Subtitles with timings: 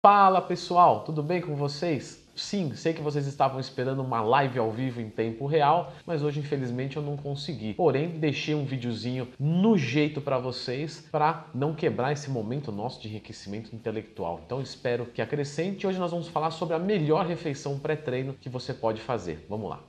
[0.00, 2.24] Fala pessoal, tudo bem com vocês?
[2.36, 6.38] Sim, sei que vocês estavam esperando uma live ao vivo em tempo real, mas hoje
[6.38, 7.74] infelizmente eu não consegui.
[7.74, 13.08] Porém, deixei um videozinho no jeito para vocês para não quebrar esse momento nosso de
[13.08, 14.40] enriquecimento intelectual.
[14.46, 15.84] Então espero que acrescente.
[15.84, 19.44] Hoje nós vamos falar sobre a melhor refeição pré-treino que você pode fazer.
[19.48, 19.80] Vamos lá.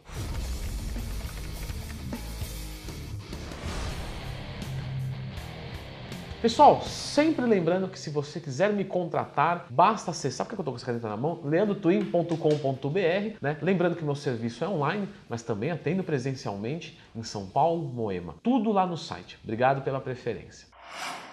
[6.41, 10.77] Pessoal, sempre lembrando que se você quiser me contratar, basta acessar, porque eu estou com
[10.77, 13.57] essa caneta na mão, leandrotwin.com.br, né?
[13.61, 18.35] Lembrando que meu serviço é online, mas também atendo presencialmente em São Paulo, Moema.
[18.41, 19.37] Tudo lá no site.
[19.43, 20.65] Obrigado pela preferência.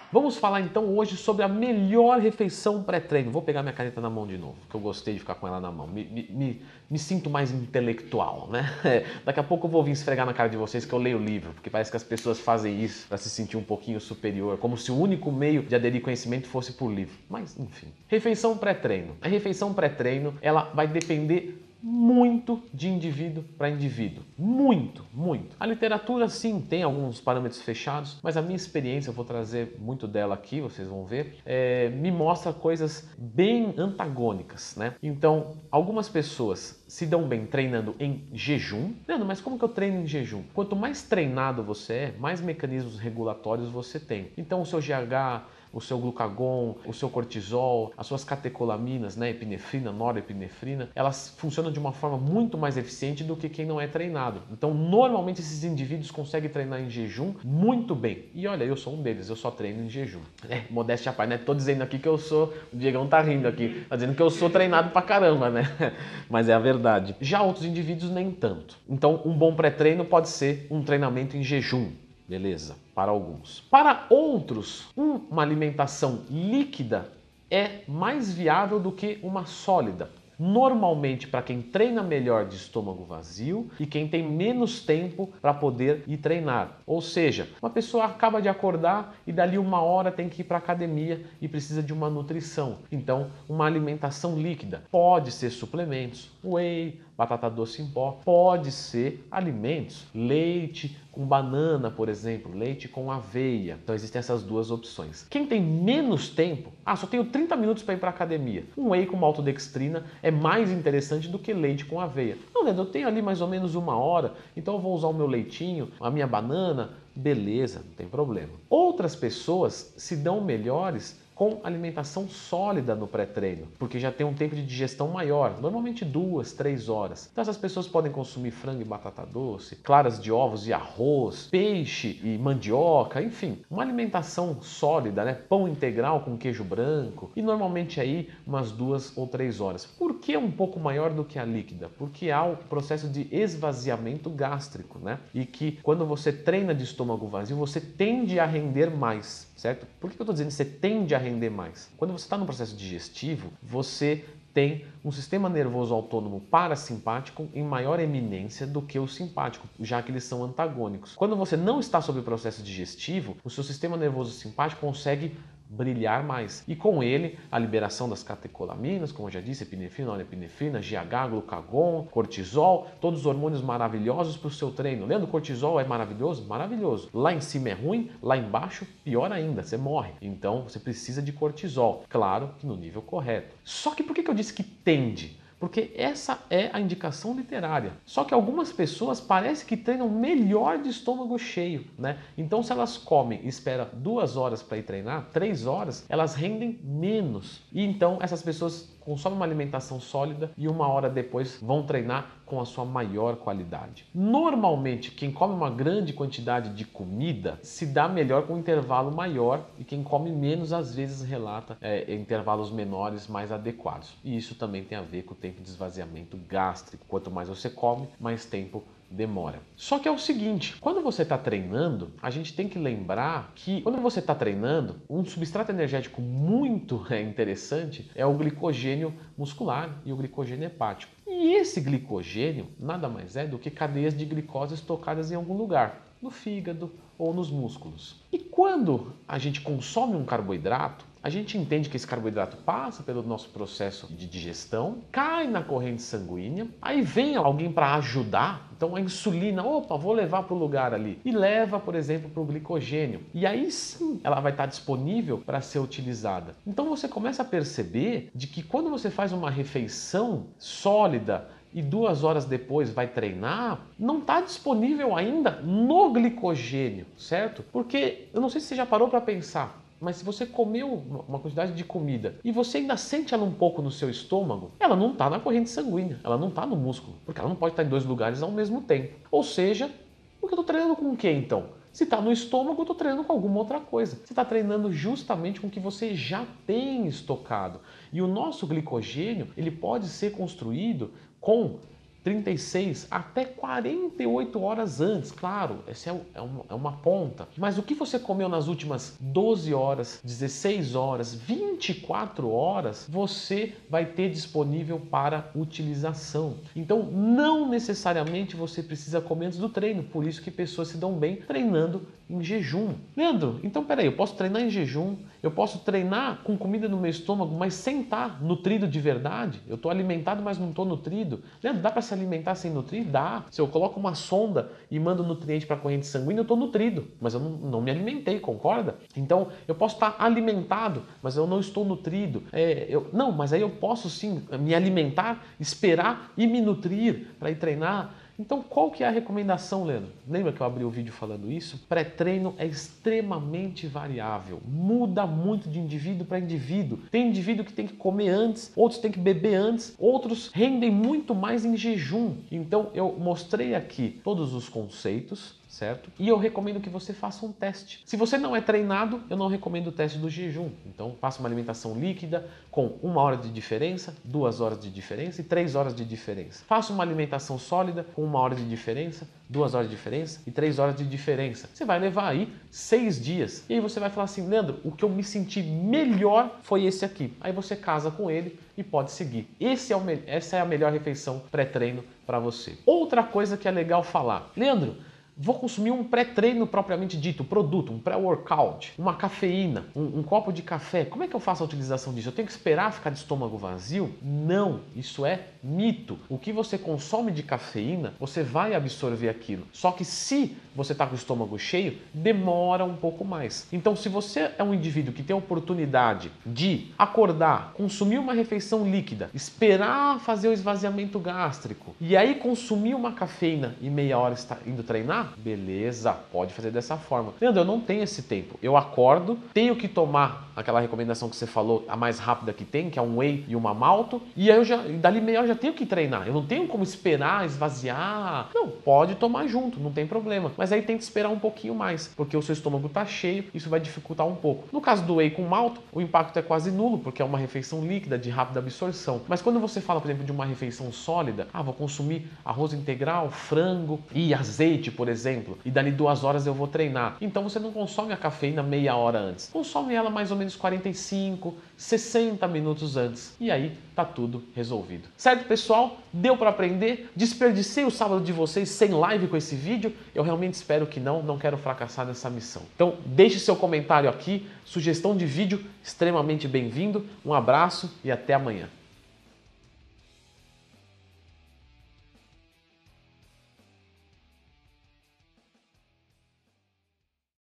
[0.09, 3.29] Vamos falar então hoje sobre a melhor refeição pré-treino.
[3.29, 5.59] Vou pegar minha caneta na mão de novo, que eu gostei de ficar com ela
[5.59, 5.85] na mão.
[5.85, 8.71] Me, me, me, sinto mais intelectual, né?
[9.25, 11.21] Daqui a pouco eu vou vir esfregar na cara de vocês que eu leio o
[11.21, 14.77] livro, porque parece que as pessoas fazem isso para se sentir um pouquinho superior, como
[14.77, 17.17] se o único meio de aderir conhecimento fosse por livro.
[17.29, 17.87] Mas, enfim.
[18.07, 19.17] Refeição pré-treino.
[19.21, 24.23] A refeição pré-treino, ela vai depender muito de indivíduo para indivíduo.
[24.37, 25.55] Muito, muito.
[25.59, 30.07] A literatura, sim, tem alguns parâmetros fechados, mas a minha experiência, eu vou trazer muito
[30.07, 34.95] dela aqui, vocês vão ver, é, me mostra coisas bem antagônicas, né?
[35.01, 38.93] Então, algumas pessoas se dão bem treinando em jejum.
[39.07, 40.43] Leandro, mas como que eu treino em jejum?
[40.53, 44.31] Quanto mais treinado você é, mais mecanismos regulatórios você tem.
[44.37, 49.91] Então, o seu GH o seu glucagon, o seu cortisol, as suas catecolaminas, né, epinefrina,
[49.91, 54.41] norepinefrina, elas funcionam de uma forma muito mais eficiente do que quem não é treinado.
[54.51, 58.25] Então, normalmente esses indivíduos conseguem treinar em jejum muito bem.
[58.33, 60.21] E olha, eu sou um deles, eu só treino em jejum.
[60.49, 61.37] É, modéstia à parte, né?
[61.37, 64.29] Tô dizendo aqui que eu sou, o Diegão tá rindo aqui, tá dizendo que eu
[64.29, 65.63] sou treinado pra caramba, né?
[66.29, 67.15] Mas é a verdade.
[67.21, 68.77] Já outros indivíduos nem tanto.
[68.87, 71.91] Então, um bom pré-treino pode ser um treinamento em jejum.
[72.27, 73.61] Beleza, para alguns.
[73.71, 77.09] Para outros, uma alimentação líquida
[77.49, 80.09] é mais viável do que uma sólida.
[80.39, 86.03] Normalmente para quem treina melhor de estômago vazio e quem tem menos tempo para poder
[86.05, 86.77] ir treinar.
[86.85, 90.59] Ou seja, uma pessoa acaba de acordar e dali uma hora tem que ir para
[90.59, 92.79] academia e precisa de uma nutrição.
[92.91, 100.05] Então, uma alimentação líquida pode ser suplementos, whey, batata doce em pó, pode ser alimentos,
[100.13, 103.79] leite com banana, por exemplo, leite com aveia.
[103.81, 105.25] Então existem essas duas opções.
[105.27, 108.65] Quem tem menos tempo, ah, só tenho 30 minutos para ir para academia.
[108.77, 112.37] Um whey com maltodextrina é mais interessante do que leite com aveia.
[112.53, 115.13] Não, Leandro, eu tenho ali mais ou menos uma hora, então eu vou usar o
[115.13, 118.53] meu leitinho, a minha banana, beleza, não tem problema.
[118.69, 124.55] Outras pessoas se dão melhores com alimentação sólida no pré-treino, porque já tem um tempo
[124.55, 127.29] de digestão maior, normalmente duas, três horas.
[127.31, 132.19] Então essas pessoas podem consumir frango e batata doce, claras de ovos e arroz, peixe
[132.23, 135.33] e mandioca, enfim, uma alimentação sólida, né?
[135.33, 139.85] Pão integral com queijo branco e normalmente aí umas duas ou três horas.
[139.85, 141.87] Por que um pouco maior do que a líquida?
[141.99, 145.19] Porque há o processo de esvaziamento gástrico, né?
[145.35, 149.87] E que quando você treina de estômago vazio, você tende a render mais certo?
[149.99, 151.89] Por que eu estou dizendo que você tende a render mais?
[151.97, 154.25] Quando você está no processo digestivo, você
[154.57, 160.11] tem um sistema nervoso autônomo parasimpático em maior eminência do que o simpático, já que
[160.11, 161.13] eles são antagônicos.
[161.15, 165.37] Quando você não está sob o processo digestivo, o seu sistema nervoso simpático consegue
[165.69, 166.63] brilhar mais.
[166.67, 172.07] E com ele, a liberação das catecolaminas, como eu já disse, epinefrina, norepinefrina, GH, glucagon,
[172.11, 175.05] cortisol, todos os hormônios maravilhosos para o seu treino.
[175.05, 176.47] Leandro, cortisol é maravilhoso?
[176.47, 177.09] Maravilhoso.
[177.13, 180.13] Lá em cima é ruim, lá embaixo, pior ainda, você morre.
[180.21, 182.03] Então, você precisa de cortisol.
[182.09, 183.55] Claro que no nível correto.
[183.63, 185.39] Só que por que eu disse que tende?
[185.59, 187.93] Porque essa é a indicação literária.
[188.05, 192.19] Só que algumas pessoas parece que treinam melhor de estômago cheio, né?
[192.37, 196.79] Então, se elas comem e esperam duas horas para ir treinar, três horas, elas rendem
[196.83, 197.61] menos.
[197.71, 202.59] E então essas pessoas consomem uma alimentação sólida e uma hora depois vão treinar com
[202.59, 204.05] a sua maior qualidade.
[204.13, 209.65] Normalmente, quem come uma grande quantidade de comida se dá melhor com um intervalo maior
[209.79, 214.13] e quem come menos às vezes relata é, intervalos menores mais adequados.
[214.25, 217.05] E isso também tem a ver com o tempo de esvaziamento gástrico.
[217.07, 219.59] Quanto mais você come, mais tempo demora.
[219.75, 223.81] Só que é o seguinte, quando você está treinando, a gente tem que lembrar que
[223.81, 230.17] quando você está treinando, um substrato energético muito interessante é o glicogênio muscular e o
[230.17, 231.13] glicogênio hepático.
[231.25, 236.07] E esse glicogênio nada mais é do que cadeias de glicose estocadas em algum lugar,
[236.21, 238.21] no fígado ou nos músculos.
[238.31, 243.21] E quando a gente consome um carboidrato, a gente entende que esse carboidrato passa pelo
[243.21, 249.01] nosso processo de digestão, cai na corrente sanguínea, aí vem alguém para ajudar, então a
[249.01, 253.25] insulina, opa, vou levar para o lugar ali e leva, por exemplo, para o glicogênio.
[253.33, 256.55] E aí sim ela vai estar disponível para ser utilizada.
[256.65, 262.23] Então você começa a perceber de que quando você faz uma refeição sólida, e duas
[262.23, 267.61] horas depois vai treinar, não está disponível ainda no glicogênio, certo?
[267.71, 270.93] Porque eu não sei se você já parou para pensar, mas se você comeu
[271.27, 274.95] uma quantidade de comida e você ainda sente ela um pouco no seu estômago, ela
[274.95, 277.83] não está na corrente sanguínea, ela não está no músculo, porque ela não pode estar
[277.83, 279.15] em dois lugares ao mesmo tempo.
[279.31, 279.91] Ou seja,
[280.39, 281.77] porque eu estou treinando com o que então?
[281.91, 284.17] Se está no estômago, eu estou treinando com alguma outra coisa.
[284.17, 287.79] Você está treinando justamente com o que você já tem estocado.
[288.13, 291.11] E o nosso glicogênio ele pode ser construído
[291.41, 291.79] com
[292.27, 297.47] 36 até 48 horas antes, claro, essa é, é, uma, é, uma, ponta.
[297.57, 304.05] Mas o que você comeu nas últimas 12 horas, 16 horas, 24 horas, você vai
[304.05, 306.55] ter disponível para utilização.
[306.75, 311.13] Então, não necessariamente você precisa comer antes do treino, por isso que pessoas se dão
[311.13, 312.93] bem treinando em jejum.
[313.15, 317.09] Leandro, então peraí, eu posso treinar em jejum, eu posso treinar com comida no meu
[317.09, 319.61] estômago, mas sem estar nutrido de verdade?
[319.67, 321.41] Eu estou alimentado, mas não estou nutrido?
[321.63, 323.05] Leandro, dá para se alimentar sem nutrir?
[323.05, 323.45] Dá.
[323.49, 327.07] Se eu coloco uma sonda e mando nutriente para a corrente sanguínea, eu estou nutrido,
[327.21, 328.95] mas eu não, não, me alimentei, concorda?
[329.15, 332.43] Então eu posso estar alimentado, mas eu não estou nutrido.
[332.51, 337.51] É, eu, não, mas aí eu posso sim me alimentar, esperar e me nutrir para
[337.51, 338.26] ir treinar.
[338.39, 340.11] Então, qual que é a recomendação, Leandro?
[340.27, 341.83] Lembra que eu abri o vídeo falando isso?
[341.89, 346.99] Pré-treino é extremamente variável, muda muito de indivíduo para indivíduo.
[347.09, 351.33] Tem indivíduo que tem que comer antes, outros tem que beber antes, outros rendem muito
[351.33, 352.35] mais em jejum.
[352.51, 356.09] Então, eu mostrei aqui todos os conceitos, certo?
[356.17, 358.01] E eu recomendo que você faça um teste.
[358.05, 360.69] Se você não é treinado, eu não recomendo o teste do jejum.
[360.85, 365.43] Então, faça uma alimentação líquida com uma hora de diferença, duas horas de diferença e
[365.43, 366.63] três horas de diferença.
[366.65, 370.79] Faça uma alimentação sólida com uma hora de diferença, duas horas de diferença e três
[370.79, 371.69] horas de diferença.
[371.73, 373.63] Você vai levar aí seis dias.
[373.69, 377.03] E aí você vai falar assim, Leandro, o que eu me senti melhor foi esse
[377.03, 377.33] aqui.
[377.41, 379.47] Aí você casa com ele e pode seguir.
[379.59, 382.77] Esse é o, essa é a melhor refeição pré-treino para você.
[382.85, 384.97] Outra coisa que é legal falar, Leandro,
[385.39, 390.63] Vou consumir um pré-treino propriamente dito, produto, um pré-workout, uma cafeína, um, um, copo de
[390.63, 391.05] café.
[391.05, 392.29] Como é que eu faço a utilização disso?
[392.29, 394.15] Eu tenho que esperar ficar de estômago vazio?
[394.21, 396.17] Não, isso é mito.
[396.27, 399.67] O que você consome de cafeína, você vai absorver aquilo.
[399.71, 403.67] Só que se você está com o estômago cheio, demora um pouco mais.
[403.71, 408.89] Então, se você é um indivíduo que tem a oportunidade de acordar, consumir uma refeição
[408.89, 414.57] líquida, esperar fazer o esvaziamento gástrico e aí consumir uma cafeína e meia hora está
[414.65, 417.33] indo treinar, beleza, pode fazer dessa forma.
[417.39, 418.57] Leandro, eu não tenho esse tempo.
[418.61, 422.89] Eu acordo, tenho que tomar aquela recomendação que você falou, a mais rápida que tem,
[422.89, 425.55] que é um whey e uma malto, e aí eu já, dali meia hora já
[425.55, 426.27] tenho que treinar.
[426.27, 428.49] Eu não tenho como esperar, esvaziar.
[428.53, 430.51] Não, pode tomar junto, não tem problema.
[430.57, 433.79] Mas aí que esperar um pouquinho mais, porque o seu estômago está cheio, isso vai
[433.79, 434.67] dificultar um pouco.
[434.71, 437.85] No caso do whey com malto, o impacto é quase nulo, porque é uma refeição
[437.85, 439.21] líquida de rápida absorção.
[439.27, 443.29] Mas quando você fala, por exemplo, de uma refeição sólida, ah, vou consumir arroz integral,
[443.29, 447.17] frango e azeite, por exemplo, e dali duas horas eu vou treinar.
[447.21, 449.49] Então você não consome a cafeína meia hora antes.
[449.51, 453.35] Consome ela mais ou menos 45, 60 minutos antes.
[453.39, 455.09] E aí tá tudo resolvido.
[455.17, 455.97] Certo, pessoal?
[456.11, 457.11] Deu para aprender?
[457.15, 459.93] Desperdicei o sábado de vocês sem live com esse vídeo?
[460.15, 462.63] Eu realmente espero que não, não quero fracassar nessa missão.
[462.75, 467.05] Então, deixe seu comentário aqui, sugestão de vídeo extremamente bem-vindo.
[467.25, 468.69] Um abraço e até amanhã.